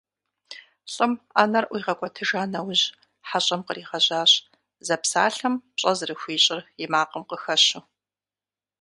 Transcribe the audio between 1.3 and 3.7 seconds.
Ӏэнэр ӀуигъэкӀуэтыжа нэужь хьэщӏэм